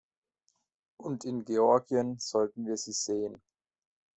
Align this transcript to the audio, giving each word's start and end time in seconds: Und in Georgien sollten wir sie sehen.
Und 0.99 1.25
in 1.25 1.45
Georgien 1.45 2.17
sollten 2.17 2.65
wir 2.65 2.75
sie 2.75 2.91
sehen. 2.91 3.39